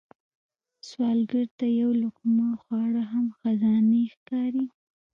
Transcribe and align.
سوالګر 0.87 1.45
ته 1.57 1.65
یو 1.79 1.91
لقمه 2.01 2.49
خواړه 2.61 3.03
هم 3.11 3.25
خزانې 3.37 4.01
ښکاري 4.13 4.65